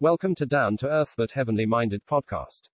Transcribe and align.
Welcome 0.00 0.36
to 0.36 0.46
Down 0.46 0.76
to 0.76 0.88
Earth 0.88 1.14
but 1.16 1.32
Heavenly 1.32 1.66
Minded 1.66 2.06
podcast. 2.08 2.68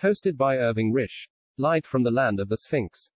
Hosted 0.00 0.36
by 0.36 0.58
Irving 0.58 0.92
Risch. 0.92 1.26
Light 1.56 1.84
from 1.84 2.04
the 2.04 2.10
Land 2.12 2.38
of 2.38 2.48
the 2.48 2.56
Sphinx. 2.56 3.10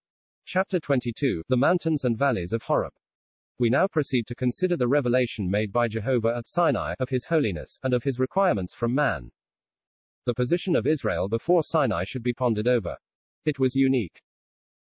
Chapter 0.44 0.80
22 0.80 1.44
The 1.48 1.56
Mountains 1.56 2.04
and 2.04 2.18
Valleys 2.18 2.52
of 2.52 2.64
Horeb. 2.64 2.92
We 3.60 3.70
now 3.70 3.86
proceed 3.86 4.26
to 4.26 4.34
consider 4.34 4.76
the 4.76 4.88
revelation 4.88 5.48
made 5.48 5.72
by 5.72 5.86
Jehovah 5.86 6.34
at 6.36 6.48
Sinai 6.48 6.96
of 6.98 7.10
his 7.10 7.26
holiness 7.26 7.78
and 7.84 7.94
of 7.94 8.02
his 8.02 8.18
requirements 8.18 8.74
from 8.74 8.96
man. 8.96 9.30
The 10.26 10.34
position 10.34 10.74
of 10.74 10.84
Israel 10.84 11.28
before 11.28 11.62
Sinai 11.62 12.02
should 12.02 12.24
be 12.24 12.32
pondered 12.32 12.66
over. 12.66 12.96
It 13.44 13.60
was 13.60 13.76
unique. 13.76 14.20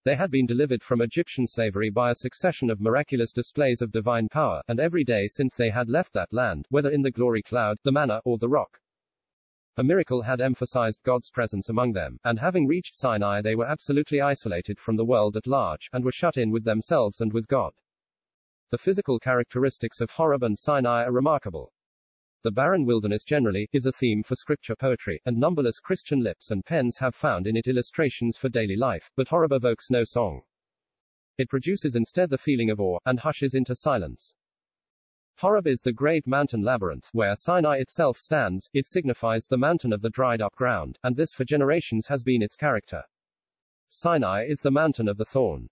They 0.04 0.16
had 0.16 0.32
been 0.32 0.48
delivered 0.48 0.82
from 0.82 1.02
Egyptian 1.02 1.46
slavery 1.46 1.92
by 1.92 2.10
a 2.10 2.16
succession 2.16 2.72
of 2.72 2.82
miraculous 2.82 3.32
displays 3.32 3.84
of 3.84 3.92
divine 3.92 4.30
power, 4.30 4.64
and 4.68 4.80
every 4.80 5.04
day 5.04 5.28
since 5.28 5.54
they 5.54 5.70
had 5.70 5.90
left 5.90 6.14
that 6.14 6.34
land, 6.34 6.66
whether 6.70 6.90
in 6.90 7.04
the 7.04 7.12
glory 7.12 7.44
cloud, 7.44 7.78
the 7.84 7.92
manna, 7.92 8.20
or 8.26 8.40
the 8.40 8.50
rock. 8.50 8.80
A 9.78 9.84
miracle 9.84 10.24
had 10.24 10.42
emphasized 10.42 11.04
God's 11.04 11.30
presence 11.30 11.70
among 11.70 11.94
them, 11.94 12.18
and 12.24 12.40
having 12.40 12.66
reached 12.66 12.96
Sinai, 12.96 13.42
they 13.42 13.56
were 13.56 13.68
absolutely 13.68 14.20
isolated 14.22 14.80
from 14.80 14.96
the 14.96 15.06
world 15.06 15.38
at 15.38 15.46
large, 15.46 15.88
and 15.94 16.04
were 16.04 16.12
shut 16.12 16.36
in 16.36 16.50
with 16.50 16.64
themselves 16.64 17.22
and 17.22 17.32
with 17.32 17.48
God. 17.48 17.74
The 18.72 18.80
physical 18.80 19.20
characteristics 19.20 20.02
of 20.02 20.12
Horeb 20.12 20.42
and 20.42 20.58
Sinai 20.58 21.04
are 21.04 21.12
remarkable. 21.12 21.74
The 22.44 22.50
barren 22.50 22.86
wilderness 22.86 23.24
generally 23.24 23.70
is 23.72 23.86
a 23.86 23.92
theme 23.92 24.24
for 24.24 24.36
scripture 24.36 24.76
poetry, 24.76 25.22
and 25.28 25.38
numberless 25.38 25.80
Christian 25.80 26.24
lips 26.24 26.50
and 26.50 26.66
pens 26.66 26.98
have 26.98 27.14
found 27.14 27.46
in 27.46 27.56
it 27.56 27.68
illustrations 27.68 28.36
for 28.36 28.50
daily 28.50 28.76
life, 28.76 29.12
but 29.16 29.28
Horeb 29.28 29.52
evokes 29.52 29.92
no 29.92 30.04
song. 30.04 30.42
It 31.38 31.50
produces 31.50 31.96
instead 31.96 32.32
the 32.32 32.40
feeling 32.40 32.72
of 32.72 32.80
awe, 32.80 32.98
and 33.06 33.20
hushes 33.20 33.54
into 33.54 33.76
silence. 33.76 34.34
Horeb 35.38 35.68
is 35.68 35.82
the 35.82 35.94
great 35.94 36.26
mountain 36.26 36.64
labyrinth, 36.64 37.10
where 37.14 37.36
Sinai 37.36 37.78
itself 37.78 38.18
stands, 38.18 38.68
it 38.74 38.88
signifies 38.88 39.46
the 39.46 39.60
mountain 39.60 39.94
of 39.94 40.02
the 40.02 40.10
dried 40.10 40.42
up 40.42 40.56
ground, 40.56 40.98
and 41.04 41.16
this 41.16 41.36
for 41.36 41.46
generations 41.46 42.08
has 42.08 42.24
been 42.24 42.42
its 42.42 42.58
character. 42.58 43.04
Sinai 43.90 44.46
is 44.48 44.62
the 44.62 44.72
mountain 44.72 45.08
of 45.08 45.18
the 45.18 45.26
thorn. 45.26 45.70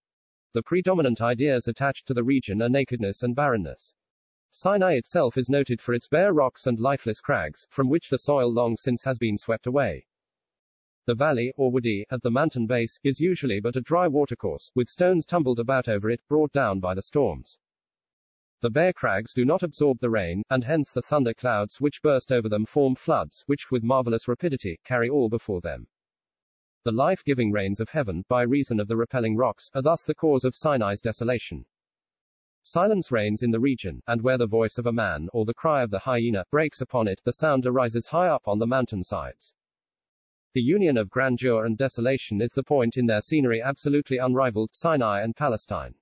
The 0.54 0.62
predominant 0.62 1.20
ideas 1.20 1.68
attached 1.68 2.06
to 2.08 2.14
the 2.14 2.24
region 2.24 2.62
are 2.62 2.70
nakedness 2.70 3.24
and 3.24 3.36
barrenness. 3.36 3.96
Sinai 4.52 4.94
itself 4.94 5.38
is 5.38 5.50
noted 5.50 5.80
for 5.80 5.94
its 5.94 6.08
bare 6.08 6.34
rocks 6.34 6.66
and 6.66 6.80
lifeless 6.80 7.22
crags, 7.22 7.68
from 7.70 7.88
which 7.88 8.10
the 8.10 8.18
soil 8.18 8.52
long 8.52 8.76
since 8.76 9.04
has 9.04 9.18
been 9.18 9.38
swept 9.38 9.68
away. 9.68 10.06
The 11.06 11.16
valley, 11.16 11.54
or 11.56 11.72
wadi, 11.72 12.06
at 12.12 12.22
the 12.24 12.32
mountain 12.32 12.68
base, 12.68 13.00
is 13.04 13.20
usually 13.20 13.60
but 13.60 13.76
a 13.76 13.82
dry 13.82 14.08
watercourse, 14.08 14.72
with 14.76 14.90
stones 14.90 15.26
tumbled 15.26 15.60
about 15.60 15.88
over 15.88 16.10
it, 16.10 16.22
brought 16.28 16.52
down 16.52 16.80
by 16.80 16.94
the 16.94 17.02
storms. 17.02 17.58
The 18.62 18.70
bare 18.70 18.92
crags 18.92 19.34
do 19.34 19.46
not 19.46 19.64
absorb 19.64 20.00
the 20.00 20.10
rain, 20.10 20.44
and 20.50 20.64
hence 20.64 20.92
the 20.92 21.02
thunder 21.02 21.34
clouds 21.34 21.80
which 21.80 22.02
burst 22.02 22.32
over 22.32 22.50
them 22.50 22.66
form 22.66 22.96
floods, 22.96 23.44
which, 23.48 23.72
with 23.72 23.84
marvelous 23.84 24.28
rapidity, 24.28 24.80
carry 24.84 25.10
all 25.10 25.30
before 25.30 25.62
them. 25.62 25.88
The 26.84 26.92
life-giving 26.92 27.52
rains 27.52 27.80
of 27.80 27.90
heaven, 27.90 28.26
by 28.28 28.42
reason 28.42 28.80
of 28.80 28.88
the 28.88 28.98
repelling 28.98 29.38
rocks, 29.38 29.70
are 29.74 29.82
thus 29.82 30.04
the 30.04 30.16
cause 30.16 30.44
of 30.44 30.56
Sinai's 30.56 31.02
desolation. 31.02 31.66
Silence 32.64 33.12
reigns 33.12 33.42
in 33.42 33.52
the 33.52 33.60
region, 33.60 34.02
and 34.08 34.22
where 34.22 34.38
the 34.38 34.46
voice 34.46 34.78
of 34.78 34.86
a 34.86 34.92
man, 34.92 35.28
or 35.34 35.46
the 35.46 35.54
cry 35.54 35.82
of 35.82 35.90
the 35.90 36.00
hyena, 36.00 36.44
breaks 36.52 36.82
upon 36.82 37.08
it, 37.08 37.22
the 37.24 37.34
sound 37.34 37.66
arises 37.66 38.08
high 38.08 38.28
up 38.28 38.48
on 38.48 38.60
the 38.60 38.68
mountain 38.68 39.04
sides. 39.04 39.54
The 40.54 40.62
union 40.62 40.98
of 40.98 41.10
grandeur 41.10 41.66
and 41.66 41.78
desolation 41.78 42.42
is 42.42 42.52
the 42.52 42.64
point 42.64 42.98
in 42.98 43.06
their 43.06 43.22
scenery 43.22 43.62
absolutely 43.62 44.18
unrivaled, 44.18 44.72
Sinai 44.74 45.22
and 45.22 45.36
Palestine. 45.36 45.96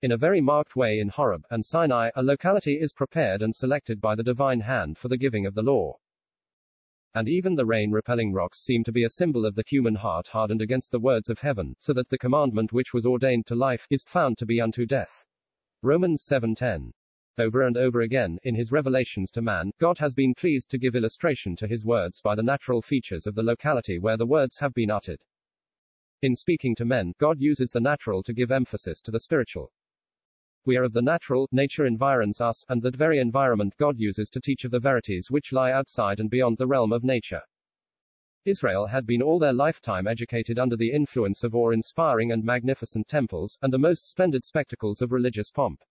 In 0.00 0.10
a 0.10 0.16
very 0.16 0.40
marked 0.40 0.74
way 0.74 0.98
in 0.98 1.08
Horeb 1.08 1.44
and 1.50 1.64
Sinai, 1.64 2.10
a 2.16 2.22
locality 2.22 2.80
is 2.80 2.92
prepared 2.92 3.40
and 3.40 3.54
selected 3.54 4.00
by 4.00 4.16
the 4.16 4.24
divine 4.24 4.60
hand 4.60 4.98
for 4.98 5.08
the 5.08 5.16
giving 5.16 5.46
of 5.46 5.54
the 5.54 5.62
law. 5.62 5.98
And 7.14 7.28
even 7.28 7.54
the 7.54 7.66
rain 7.66 7.90
repelling 7.90 8.32
rocks 8.32 8.64
seem 8.64 8.84
to 8.84 8.92
be 8.92 9.04
a 9.04 9.10
symbol 9.10 9.46
of 9.46 9.54
the 9.54 9.64
human 9.66 9.94
heart 9.94 10.28
hardened 10.28 10.62
against 10.62 10.90
the 10.90 10.98
words 10.98 11.28
of 11.30 11.38
heaven, 11.38 11.76
so 11.78 11.92
that 11.92 12.08
the 12.08 12.18
commandment 12.18 12.72
which 12.72 12.92
was 12.92 13.06
ordained 13.06 13.46
to 13.46 13.54
life 13.54 13.86
is 13.90 14.02
found 14.02 14.38
to 14.38 14.46
be 14.46 14.60
unto 14.60 14.86
death. 14.86 15.24
Romans 15.84 16.22
7:10. 16.22 16.92
Over 17.38 17.62
and 17.62 17.76
over 17.76 18.02
again, 18.02 18.38
in 18.44 18.54
his 18.54 18.70
revelations 18.70 19.32
to 19.32 19.42
man, 19.42 19.72
God 19.80 19.98
has 19.98 20.14
been 20.14 20.32
pleased 20.32 20.70
to 20.70 20.78
give 20.78 20.94
illustration 20.94 21.56
to 21.56 21.66
his 21.66 21.84
words 21.84 22.20
by 22.20 22.36
the 22.36 22.42
natural 22.42 22.80
features 22.80 23.26
of 23.26 23.34
the 23.34 23.42
locality 23.42 23.98
where 23.98 24.16
the 24.16 24.24
words 24.24 24.58
have 24.58 24.72
been 24.74 24.92
uttered. 24.92 25.18
In 26.22 26.36
speaking 26.36 26.76
to 26.76 26.84
men, 26.84 27.14
God 27.18 27.40
uses 27.40 27.72
the 27.72 27.80
natural 27.80 28.22
to 28.22 28.32
give 28.32 28.52
emphasis 28.52 29.02
to 29.02 29.10
the 29.10 29.18
spiritual. 29.18 29.72
We 30.64 30.76
are 30.76 30.84
of 30.84 30.92
the 30.92 31.02
natural, 31.02 31.48
nature 31.50 31.84
environs 31.84 32.40
us, 32.40 32.64
and 32.68 32.80
that 32.82 32.94
very 32.94 33.18
environment 33.18 33.74
God 33.76 33.98
uses 33.98 34.30
to 34.30 34.40
teach 34.40 34.64
of 34.64 34.70
the 34.70 34.78
verities 34.78 35.32
which 35.32 35.52
lie 35.52 35.72
outside 35.72 36.20
and 36.20 36.30
beyond 36.30 36.58
the 36.58 36.68
realm 36.68 36.92
of 36.92 37.02
nature. 37.02 37.42
Israel 38.44 38.86
had 38.86 39.06
been 39.06 39.22
all 39.22 39.38
their 39.38 39.52
lifetime 39.52 40.06
educated 40.06 40.58
under 40.58 40.76
the 40.76 40.90
influence 40.90 41.44
of 41.44 41.54
awe-inspiring 41.54 42.32
and 42.32 42.42
magnificent 42.42 43.06
temples, 43.06 43.58
and 43.62 43.72
the 43.72 43.78
most 43.78 44.08
splendid 44.08 44.44
spectacles 44.44 45.00
of 45.00 45.12
religious 45.12 45.50
pomp. 45.50 45.82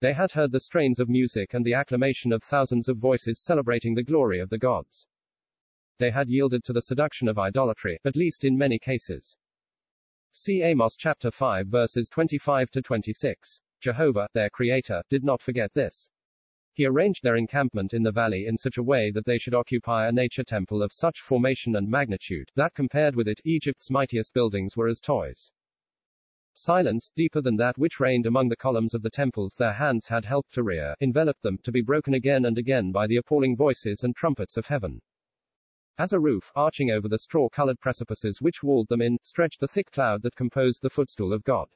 They 0.00 0.14
had 0.14 0.32
heard 0.32 0.52
the 0.52 0.60
strains 0.60 0.98
of 0.98 1.10
music 1.10 1.52
and 1.52 1.64
the 1.64 1.74
acclamation 1.74 2.32
of 2.32 2.42
thousands 2.42 2.88
of 2.88 2.96
voices 2.96 3.44
celebrating 3.44 3.94
the 3.94 4.02
glory 4.02 4.40
of 4.40 4.48
the 4.48 4.58
gods. 4.58 5.06
They 5.98 6.10
had 6.10 6.30
yielded 6.30 6.64
to 6.64 6.72
the 6.72 6.80
seduction 6.80 7.28
of 7.28 7.38
idolatry, 7.38 7.98
at 8.06 8.16
least 8.16 8.46
in 8.46 8.56
many 8.56 8.78
cases. 8.78 9.36
See 10.32 10.62
Amos 10.62 10.96
chapter 10.96 11.30
5 11.30 11.66
verses 11.66 12.08
25 12.08 12.70
to 12.70 12.80
26. 12.80 13.60
Jehovah, 13.80 14.28
their 14.32 14.48
creator, 14.48 15.02
did 15.10 15.24
not 15.24 15.42
forget 15.42 15.74
this. 15.74 16.08
He 16.72 16.86
arranged 16.86 17.22
their 17.22 17.36
encampment 17.36 17.94
in 17.94 18.02
the 18.02 18.12
valley 18.12 18.46
in 18.46 18.56
such 18.56 18.78
a 18.78 18.82
way 18.82 19.10
that 19.10 19.24
they 19.24 19.38
should 19.38 19.54
occupy 19.54 20.06
a 20.06 20.12
nature 20.12 20.44
temple 20.44 20.82
of 20.82 20.92
such 20.92 21.20
formation 21.20 21.76
and 21.76 21.88
magnitude, 21.88 22.50
that 22.54 22.74
compared 22.74 23.16
with 23.16 23.28
it, 23.28 23.40
Egypt's 23.44 23.90
mightiest 23.90 24.32
buildings 24.32 24.76
were 24.76 24.88
as 24.88 25.00
toys. 25.00 25.50
Silence, 26.54 27.10
deeper 27.14 27.40
than 27.40 27.56
that 27.56 27.78
which 27.78 28.00
reigned 28.00 28.26
among 28.26 28.48
the 28.48 28.56
columns 28.56 28.92
of 28.94 29.02
the 29.02 29.10
temples 29.10 29.54
their 29.54 29.72
hands 29.72 30.08
had 30.08 30.24
helped 30.24 30.52
to 30.52 30.62
rear, 30.62 30.94
enveloped 31.00 31.42
them, 31.42 31.58
to 31.62 31.72
be 31.72 31.80
broken 31.80 32.14
again 32.14 32.44
and 32.44 32.58
again 32.58 32.92
by 32.92 33.06
the 33.06 33.16
appalling 33.16 33.56
voices 33.56 34.04
and 34.04 34.14
trumpets 34.14 34.56
of 34.56 34.66
heaven. 34.66 35.00
As 35.98 36.12
a 36.12 36.20
roof, 36.20 36.50
arching 36.56 36.90
over 36.90 37.08
the 37.08 37.18
straw-colored 37.18 37.78
precipices 37.78 38.40
which 38.40 38.62
walled 38.62 38.88
them 38.88 39.02
in, 39.02 39.18
stretched 39.22 39.60
the 39.60 39.68
thick 39.68 39.90
cloud 39.90 40.22
that 40.22 40.34
composed 40.34 40.82
the 40.82 40.90
footstool 40.90 41.32
of 41.32 41.44
God. 41.44 41.68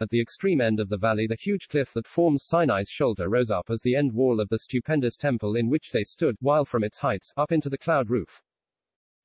At 0.00 0.10
the 0.10 0.20
extreme 0.20 0.60
end 0.60 0.78
of 0.78 0.88
the 0.88 0.96
valley 0.96 1.26
the 1.26 1.34
huge 1.34 1.66
cliff 1.66 1.92
that 1.94 2.06
forms 2.06 2.44
Sinai's 2.44 2.88
shoulder 2.88 3.28
rose 3.28 3.50
up 3.50 3.68
as 3.68 3.82
the 3.82 3.96
end 3.96 4.12
wall 4.12 4.40
of 4.40 4.48
the 4.48 4.60
stupendous 4.60 5.16
temple 5.16 5.56
in 5.56 5.68
which 5.68 5.90
they 5.90 6.04
stood, 6.04 6.36
while 6.38 6.64
from 6.64 6.84
its 6.84 6.98
heights, 6.98 7.32
up 7.36 7.50
into 7.50 7.68
the 7.68 7.78
cloud 7.78 8.08
roof. 8.08 8.40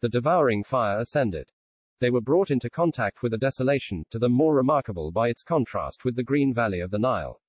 The 0.01 0.09
devouring 0.09 0.63
fire 0.63 0.99
ascended. 0.99 1.51
They 1.99 2.09
were 2.09 2.21
brought 2.21 2.49
into 2.49 2.71
contact 2.71 3.21
with 3.21 3.35
a 3.35 3.37
desolation, 3.37 4.03
to 4.09 4.17
them 4.17 4.31
more 4.31 4.55
remarkable 4.55 5.11
by 5.11 5.29
its 5.29 5.43
contrast 5.43 6.03
with 6.03 6.15
the 6.15 6.23
green 6.23 6.55
valley 6.55 6.79
of 6.79 6.89
the 6.89 6.97
Nile. 6.97 7.39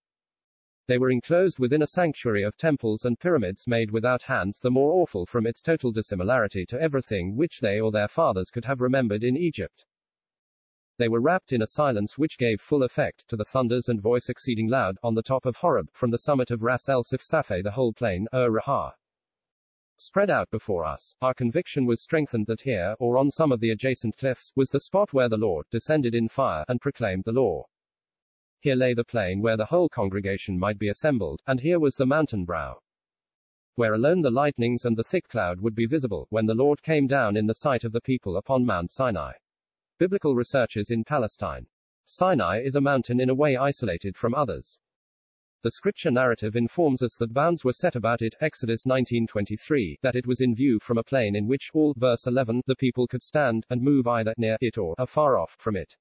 They 0.87 0.99
were 0.99 1.11
enclosed 1.11 1.59
within 1.59 1.81
a 1.81 1.87
sanctuary 1.87 2.43
of 2.43 2.59
temples 2.59 3.07
and 3.07 3.19
pyramids 3.19 3.67
made 3.67 3.91
without 3.91 4.25
hands, 4.25 4.61
the 4.61 4.71
more 4.71 4.93
awful 4.93 5.25
from 5.25 5.47
its 5.47 5.63
total 5.63 5.93
dissimilarity 5.93 6.67
to 6.67 6.79
everything 6.79 7.37
which 7.37 7.61
they 7.61 7.81
or 7.81 7.91
their 7.91 8.07
fathers 8.07 8.51
could 8.51 8.67
have 8.67 8.83
remembered 8.83 9.25
in 9.25 9.35
Egypt. 9.35 9.87
They 10.97 11.09
were 11.09 11.21
wrapped 11.21 11.53
in 11.53 11.63
a 11.63 11.67
silence 11.67 12.17
which 12.17 12.39
gave 12.39 12.61
full 12.61 12.85
effect 12.85 13.27
to 13.29 13.37
the 13.37 13.45
thunders 13.45 13.89
and 13.89 14.01
voice 14.01 14.29
exceeding 14.29 14.69
loud, 14.69 14.97
on 15.03 15.15
the 15.15 15.23
top 15.23 15.45
of 15.45 15.57
Horeb, 15.57 15.89
from 15.93 16.13
the 16.13 16.19
summit 16.19 16.53
of 16.53 16.63
Ras 16.63 16.89
el 16.89 17.03
Sifsafeh 17.03 17.65
the 17.65 17.73
whole 17.73 17.93
plain, 17.93 18.29
Ur 18.33 18.51
Rahah. 18.51 18.93
Spread 19.97 20.31
out 20.31 20.51
before 20.51 20.85
us, 20.85 21.15
our 21.21 21.35
conviction 21.35 21.85
was 21.87 22.03
strengthened 22.03 22.47
that 22.47 22.61
here, 22.61 22.95
or 22.99 23.19
on 23.19 23.31
some 23.31 23.51
of 23.51 23.61
the 23.61 23.71
adjacent 23.71 24.17
cliffs, 24.17 24.53
was 24.55 24.71
the 24.71 24.81
spot 24.81 25.13
where 25.13 25.29
the 25.29 25.37
Lord 25.37 25.67
descended 25.71 26.15
in 26.15 26.29
fire 26.29 26.65
and 26.69 26.81
proclaimed 26.81 27.25
the 27.25 27.33
law. 27.33 27.65
Here 28.61 28.77
lay 28.77 28.95
the 28.95 29.05
plain 29.05 29.41
where 29.43 29.57
the 29.57 29.67
whole 29.67 29.89
congregation 29.89 30.59
might 30.59 30.79
be 30.79 30.89
assembled, 30.89 31.43
and 31.47 31.61
here 31.61 31.79
was 31.81 31.97
the 31.97 32.07
mountain 32.07 32.45
brow. 32.45 32.79
Where 33.75 33.95
alone 33.95 34.23
the 34.23 34.31
lightnings 34.31 34.85
and 34.85 34.97
the 34.97 35.05
thick 35.05 35.29
cloud 35.29 35.61
would 35.61 35.75
be 35.75 35.87
visible, 35.87 36.27
when 36.31 36.47
the 36.47 36.55
Lord 36.55 36.83
came 36.83 37.07
down 37.07 37.37
in 37.37 37.47
the 37.47 37.55
sight 37.55 37.85
of 37.85 37.93
the 37.93 38.01
people 38.01 38.37
upon 38.37 38.65
Mount 38.65 38.93
Sinai. 38.93 39.33
Biblical 39.97 40.35
researches 40.35 40.91
in 40.91 41.05
Palestine. 41.05 41.69
Sinai 42.05 42.61
is 42.61 42.75
a 42.75 42.81
mountain 42.81 43.21
in 43.21 43.31
a 43.31 43.35
way 43.35 43.57
isolated 43.57 44.17
from 44.17 44.35
others. 44.35 44.81
The 45.63 45.71
scripture 45.71 46.11
narrative 46.11 46.57
informs 46.57 47.01
us 47.01 47.15
that 47.21 47.33
bounds 47.33 47.65
were 47.65 47.73
set 47.73 47.95
about 47.95 48.21
it, 48.21 48.35
Exodus 48.41 48.87
19:23, 48.87 49.99
that 50.03 50.17
it 50.17 50.27
was 50.27 50.41
in 50.41 50.53
view 50.53 50.81
from 50.81 50.99
a 50.99 51.05
plain 51.05 51.37
in 51.37 51.47
which 51.47 51.71
all, 51.75 51.95
verse 51.97 52.27
11, 52.27 52.63
the 52.67 52.75
people 52.75 53.07
could 53.07 53.23
stand 53.23 53.67
and 53.71 53.81
move 53.81 54.09
either 54.09 54.35
near 54.37 54.59
it 54.61 54.79
or 54.79 54.97
afar 54.99 55.39
off 55.39 55.55
from 55.61 55.77
it. 55.77 55.95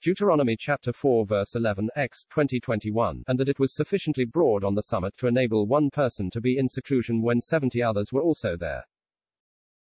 Deuteronomy 0.00 0.56
chapter 0.56 0.92
4 0.92 1.26
verse 1.26 1.56
11 1.56 1.90
x 1.96 2.22
2021, 2.30 3.24
and 3.26 3.40
that 3.40 3.48
it 3.48 3.58
was 3.58 3.74
sufficiently 3.74 4.24
broad 4.24 4.62
on 4.62 4.76
the 4.76 4.82
summit 4.82 5.16
to 5.16 5.26
enable 5.26 5.66
one 5.66 5.90
person 5.90 6.30
to 6.30 6.40
be 6.40 6.58
in 6.58 6.68
seclusion 6.68 7.20
when 7.20 7.40
70 7.40 7.82
others 7.82 8.12
were 8.12 8.22
also 8.22 8.56
there. 8.56 8.84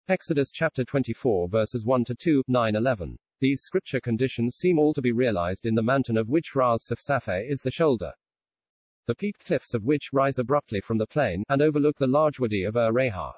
Exodus 0.10 0.52
chapter 0.52 0.84
24 0.84 1.48
verses 1.48 1.86
1 1.86 2.04
to 2.04 2.14
2, 2.14 2.44
9 2.50 2.76
11. 2.76 3.18
These 3.40 3.62
scripture 3.62 4.02
conditions 4.02 4.58
seem 4.58 4.78
all 4.78 4.94
to 4.94 5.02
be 5.02 5.14
realized 5.14 5.66
in 5.66 5.76
the 5.76 5.82
mountain 5.82 6.18
of 6.18 6.28
which 6.28 6.56
Ras 6.56 6.90
Safsafeh 6.90 7.50
is 7.50 7.62
the 7.62 7.72
shoulder. 7.72 8.12
the 9.06 9.16
peaked 9.16 9.46
cliffs 9.46 9.74
of 9.74 9.86
which 9.86 10.12
rise 10.12 10.40
abruptly 10.40 10.82
from 10.82 10.98
the 10.98 11.08
plain, 11.08 11.46
and 11.48 11.62
overlook 11.62 11.98
the 11.98 12.08
large 12.08 12.38
wadi 12.38 12.66
of 12.66 12.76
Ur-Rahah. 12.76 13.32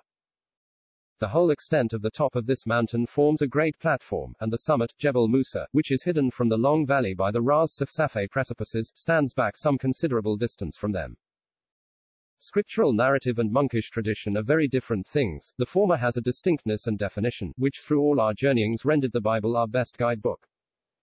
The 1.19 1.27
whole 1.27 1.51
extent 1.51 1.93
of 1.93 2.01
the 2.01 2.09
top 2.09 2.35
of 2.35 2.47
this 2.47 2.65
mountain 2.65 3.05
forms 3.05 3.43
a 3.43 3.47
great 3.47 3.77
platform, 3.77 4.33
and 4.39 4.51
the 4.51 4.57
summit, 4.57 4.91
Jebel 4.97 5.27
Musa, 5.27 5.67
which 5.71 5.91
is 5.91 6.01
hidden 6.01 6.31
from 6.31 6.49
the 6.49 6.57
long 6.57 6.83
valley 6.83 7.13
by 7.13 7.29
the 7.29 7.43
Ras 7.43 7.75
Safsafeh 7.75 8.31
precipices, 8.31 8.91
stands 8.95 9.35
back 9.35 9.55
some 9.55 9.77
considerable 9.77 10.35
distance 10.35 10.77
from 10.77 10.93
them. 10.93 11.15
Scriptural 12.39 12.93
narrative 12.93 13.39
and 13.39 13.51
monkish 13.51 13.89
tradition 13.89 14.37
are 14.37 14.43
very 14.43 14.67
different 14.67 15.07
things. 15.07 15.53
The 15.57 15.65
former 15.65 15.97
has 15.97 16.17
a 16.17 16.21
distinctness 16.21 16.87
and 16.87 16.97
definition, 16.97 17.53
which 17.57 17.79
through 17.79 18.01
all 18.01 18.19
our 18.19 18.33
journeyings 18.33 18.85
rendered 18.85 19.13
the 19.13 19.21
Bible 19.21 19.57
our 19.57 19.67
best 19.67 19.97
guidebook. 19.97 20.47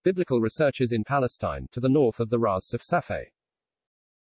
Biblical 0.04 0.40
researches 0.40 0.92
in 0.92 1.04
Palestine, 1.04 1.66
to 1.72 1.80
the 1.80 1.88
north 1.88 2.20
of 2.20 2.30
the 2.30 2.38
Ras 2.38 2.74
of 2.74 2.82
Safsafeh 2.82 3.26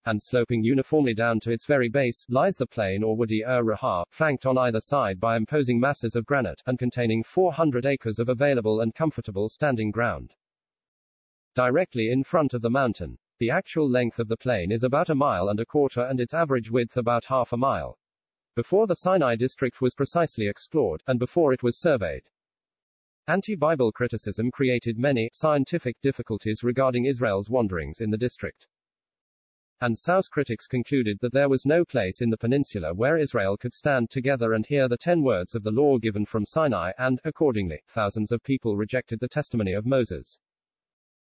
and 0.05 0.21
sloping 0.21 0.65
uniformly 0.65 1.15
down 1.15 1.39
to 1.41 1.53
its 1.53 1.67
very 1.67 1.89
base, 1.89 2.27
lies 2.29 2.57
the 2.57 2.67
plain 2.67 3.03
or 3.03 3.17
wadi 3.17 3.45
ur-Rahah, 3.45 4.05
flanked 4.11 4.47
on 4.47 4.59
either 4.59 4.81
side 4.81 5.21
by 5.21 5.37
imposing 5.37 5.79
masses 5.79 6.17
of 6.17 6.27
granite, 6.27 6.61
and 6.67 6.79
containing 6.79 7.23
400 7.23 7.87
acres 7.87 8.19
of 8.19 8.29
available 8.29 8.81
and 8.81 8.95
comfortable 8.95 9.49
standing 9.49 9.91
ground. 9.91 10.35
Directly 11.55 12.11
in 12.11 12.25
front 12.25 12.55
of 12.55 12.63
the 12.63 12.71
mountain, 12.71 13.19
the 13.43 13.51
actual 13.51 13.91
length 13.91 14.21
of 14.21 14.29
the 14.29 14.37
plain 14.37 14.71
is 14.71 14.85
about 14.85 15.11
a 15.11 15.17
mile 15.17 15.49
and 15.49 15.59
a 15.59 15.67
quarter 15.67 16.03
and 16.03 16.21
its 16.21 16.33
average 16.33 16.71
width 16.71 16.97
about 16.97 17.25
half 17.25 17.53
a 17.53 17.57
mile. 17.57 17.99
Before 18.55 18.87
the 18.87 18.95
Sinai 18.95 19.35
district 19.35 19.81
was 19.81 19.97
precisely 19.97 20.47
explored, 20.47 21.03
and 21.09 21.19
before 21.19 21.53
it 21.53 21.65
was 21.65 21.81
surveyed. 21.81 22.23
Anti-Bible 23.27 23.91
criticism 23.91 24.53
created 24.53 24.97
many 24.97 25.29
scientific 25.33 26.01
difficulties 26.03 26.63
regarding 26.63 27.07
Israel's 27.07 27.51
wanderings 27.51 28.01
in 28.01 28.11
the 28.11 28.17
district 28.17 28.69
and 29.81 29.99
South 29.99 30.31
critics 30.31 30.69
concluded 30.69 31.19
that 31.21 31.33
there 31.33 31.49
was 31.49 31.67
no 31.67 31.85
place 31.85 32.23
in 32.23 32.31
the 32.31 32.39
peninsula 32.39 32.95
where 32.95 33.19
Israel 33.19 33.57
could 33.57 33.75
stand 33.75 34.09
together 34.09 34.53
and 34.53 34.65
hear 34.65 34.89
the 34.89 34.97
ten 34.97 35.25
words 35.25 35.57
of 35.57 35.65
the 35.65 35.73
law 35.73 35.99
given 35.99 36.25
from 36.25 36.45
Sinai, 36.45 36.93
and, 36.99 37.21
accordingly, 37.25 37.83
thousands 37.89 38.31
of 38.31 38.45
people 38.45 38.77
rejected 38.77 39.19
the 39.19 39.27
testimony 39.27 39.73
of 39.73 39.85
Moses. 39.85 40.39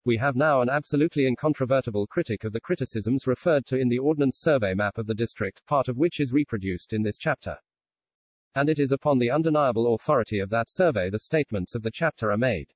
We 0.06 0.18
have 0.18 0.36
now 0.36 0.62
an 0.62 0.70
absolutely 0.70 1.28
incontrovertible 1.28 2.08
critic 2.08 2.46
of 2.46 2.54
the 2.54 2.62
criticisms 2.62 3.28
referred 3.28 3.66
to 3.66 3.78
in 3.78 3.90
the 3.90 4.00
Ordnance 4.00 4.38
Survey 4.38 4.74
map 4.74 4.98
of 4.98 5.08
the 5.08 5.14
district, 5.14 5.66
part 5.66 5.90
of 5.90 5.98
which 5.98 6.20
is 6.20 6.32
reproduced 6.32 6.94
in 6.94 7.04
this 7.04 7.18
chapter. 7.18 7.58
And 8.56 8.70
it 8.70 8.80
is 8.80 8.92
upon 8.92 9.20
the 9.20 9.30
undeniable 9.30 9.94
authority 9.94 10.40
of 10.40 10.50
that 10.52 10.70
survey 10.70 11.10
the 11.10 11.20
statements 11.20 11.76
of 11.76 11.84
the 11.84 11.92
chapter 11.92 12.32
are 12.32 12.38
made 12.38 12.74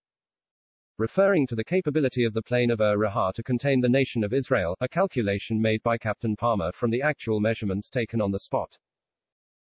referring 0.97 1.47
to 1.47 1.55
the 1.55 1.63
capability 1.63 2.23
of 2.23 2.33
the 2.33 2.41
plain 2.41 2.69
of 2.69 2.79
Ur-Rahah 2.79 3.33
to 3.33 3.41
contain 3.41 3.81
the 3.81 3.89
nation 3.89 4.23
of 4.23 4.31
Israel, 4.31 4.77
a 4.79 4.87
calculation 4.87 5.59
made 5.59 5.81
by 5.81 5.97
Captain 5.97 6.35
Palmer 6.35 6.71
from 6.71 6.91
the 6.91 7.01
actual 7.01 7.39
measurements 7.39 7.89
taken 7.89 8.21
on 8.21 8.31
the 8.31 8.39
spot 8.39 8.77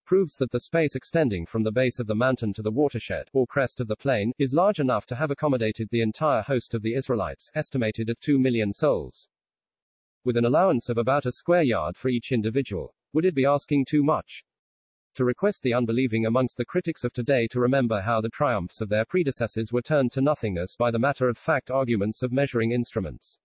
proves 0.05 0.37
that 0.37 0.51
the 0.51 0.61
space 0.61 0.95
extending 0.95 1.47
from 1.47 1.63
the 1.63 1.73
base 1.73 1.99
of 1.99 2.07
the 2.07 2.15
mountain 2.15 2.53
to 2.53 2.63
the 2.63 2.71
watershed, 2.71 3.29
or 3.33 3.47
crest 3.47 3.81
of 3.81 3.89
the 3.89 3.97
plain, 3.97 4.33
is 4.39 4.55
large 4.55 4.81
enough 4.81 5.07
to 5.07 5.15
have 5.17 5.31
accommodated 5.31 5.89
the 5.91 6.01
entire 6.01 6.43
host 6.43 6.75
of 6.75 6.83
the 6.83 6.95
Israelites, 6.95 7.51
estimated 7.55 8.11
at 8.11 8.21
2 8.21 8.39
million 8.39 8.73
souls. 8.73 9.29
With 10.25 10.37
an 10.37 10.45
allowance 10.45 10.89
of 10.89 10.99
about 10.99 11.27
a 11.27 11.33
square 11.33 11.63
yard 11.63 11.97
for 11.97 12.09
each 12.09 12.33
individual. 12.33 12.95
Would 13.13 13.25
it 13.25 13.35
be 13.35 13.45
asking 13.45 13.85
too 13.85 14.03
much? 14.03 14.45
to 15.15 15.25
request 15.25 15.63
the 15.63 15.75
unbelieving 15.75 16.27
amongst 16.27 16.57
the 16.57 16.65
critics 16.65 17.05
of 17.05 17.13
today 17.13 17.47
to 17.47 17.61
remember 17.61 18.01
how 18.01 18.21
the 18.21 18.29
triumphs 18.29 18.81
of 18.81 18.89
their 18.89 19.05
predecessors 19.05 19.73
were 19.73 19.83
turned 19.83 20.11
to 20.11 20.21
nothingness 20.21 20.75
by 20.77 20.91
the 20.91 20.99
matter 20.99 21.29
of 21.29 21.39
fact 21.39 21.71
arguments 21.71 22.23
of 22.23 22.33
measuring 22.33 22.73
instruments. 22.73 23.39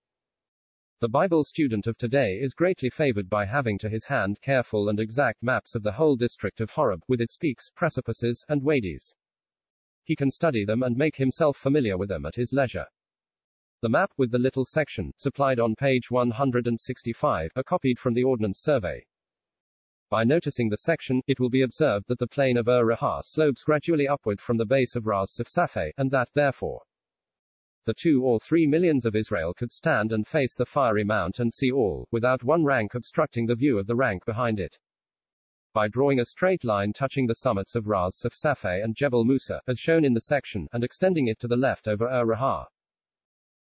The 1.02 1.08
Bible 1.08 1.46
student 1.46 1.88
of 1.88 1.96
today 1.96 2.40
is 2.42 2.54
greatly 2.54 2.90
favored 2.90 3.30
by 3.30 3.46
having 3.46 3.78
to 3.78 3.88
his 3.88 4.04
hand 4.04 4.42
careful 4.42 4.90
and 4.90 5.00
exact 5.00 5.42
maps 5.42 5.74
of 5.74 5.82
the 5.82 5.94
whole 5.94 6.18
district 6.18 6.60
of 6.60 6.72
Horeb, 6.72 7.04
with 7.08 7.22
its 7.22 7.38
peaks, 7.38 7.72
precipices, 7.74 8.46
and 8.50 8.62
wadis. 8.62 9.16
He 10.04 10.18
can 10.18 10.30
study 10.30 10.66
them 10.66 10.84
and 10.84 10.98
make 10.98 11.16
himself 11.16 11.56
familiar 11.56 11.98
with 11.98 12.10
them 12.10 12.26
at 12.26 12.36
his 12.36 12.52
leisure. 12.52 12.88
The 13.82 13.88
map, 13.88 14.12
with 14.18 14.32
the 14.32 14.40
little 14.40 14.66
section, 14.66 15.14
supplied 15.16 15.58
on 15.58 15.74
page 15.76 16.12
165, 16.12 17.52
are 17.56 17.64
copied 17.64 17.98
from 17.98 18.14
the 18.14 18.26
Ordnance 18.26 18.60
Survey. 18.60 19.06
By 20.10 20.26
noticing 20.26 20.68
the 20.68 20.80
section, 20.80 21.22
it 21.28 21.40
will 21.40 21.50
be 21.50 21.62
observed 21.62 22.10
that 22.10 22.20
the 22.20 22.28
plain 22.28 22.58
of 22.58 22.68
Ur-Rahah 22.68 23.24
slopes 23.24 23.64
gradually 23.64 24.10
upward 24.10 24.42
from 24.42 24.58
the 24.58 24.66
base 24.66 24.98
of 24.98 25.08
Ras 25.08 25.34
Safsafeh, 25.40 25.94
and 25.98 26.12
that, 26.12 26.28
therefore, 26.34 26.82
the 27.86 27.94
two 27.94 28.24
or 28.24 28.40
three 28.40 28.68
millions 28.68 29.06
of 29.06 29.16
Israel 29.16 29.54
could 29.54 29.72
stand 29.72 30.12
and 30.12 30.28
face 30.28 30.56
the 30.56 30.66
fiery 30.66 31.04
mount 31.04 31.40
and 31.40 31.54
see 31.54 31.72
all, 31.72 32.08
without 32.12 32.44
one 32.44 32.64
rank 32.64 32.96
obstructing 32.96 33.46
the 33.46 33.56
view 33.56 33.78
of 33.80 33.88
the 33.88 33.96
rank 33.96 34.26
behind 34.26 34.60
it. 34.60 34.78
By 35.74 35.88
drawing 35.88 36.20
a 36.20 36.26
straight 36.26 36.64
line 36.64 36.94
touching 36.94 37.28
the 37.28 37.36
summits 37.36 37.76
of 37.76 37.88
Ras 37.88 38.20
Safsafeh 38.20 38.84
and 38.84 38.96
Jebel 38.96 39.24
Musa, 39.24 39.62
as 39.68 39.80
shown 39.80 40.04
in 40.04 40.14
the 40.14 40.22
section, 40.22 40.68
and 40.74 40.84
extending 40.84 41.28
it 41.28 41.40
to 41.40 41.48
the 41.48 41.58
left 41.58 41.88
over 41.88 42.06
Ur-Rahah, 42.06 42.66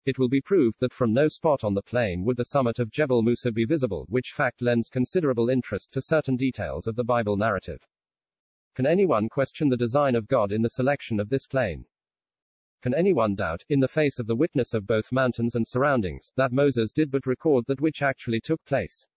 it 0.06 0.20
will 0.20 0.28
be 0.28 0.40
proved 0.40 0.78
that 0.78 0.92
from 0.92 1.12
no 1.12 1.26
spot 1.26 1.64
on 1.64 1.74
the 1.74 1.82
plain 1.82 2.24
would 2.24 2.36
the 2.36 2.44
summit 2.44 2.78
of 2.78 2.92
Jebel 2.92 3.22
Musa 3.22 3.50
be 3.50 3.64
visible, 3.64 4.06
which 4.08 4.30
fact 4.32 4.62
lends 4.62 4.88
considerable 4.88 5.50
interest 5.50 5.92
to 5.92 6.00
certain 6.00 6.36
details 6.36 6.86
of 6.86 6.94
the 6.94 7.02
Bible 7.02 7.36
narrative. 7.36 7.84
Can 8.76 8.86
anyone 8.86 9.28
question 9.28 9.68
the 9.68 9.76
design 9.76 10.14
of 10.14 10.28
God 10.28 10.52
in 10.52 10.62
the 10.62 10.70
selection 10.70 11.18
of 11.18 11.28
this 11.28 11.48
plain? 11.48 11.86
Can 12.82 12.94
anyone 12.94 13.34
doubt, 13.34 13.64
in 13.68 13.80
the 13.80 13.88
face 13.88 14.18
of 14.18 14.26
the 14.26 14.36
witness 14.36 14.74
of 14.74 14.86
both 14.86 15.10
mountains 15.10 15.54
and 15.54 15.66
surroundings, 15.66 16.30
that 16.36 16.52
Moses 16.52 16.92
did 16.92 17.10
but 17.10 17.26
record 17.26 17.64
that 17.66 17.80
which 17.80 18.02
actually 18.02 18.40
took 18.40 18.64
place? 18.64 19.08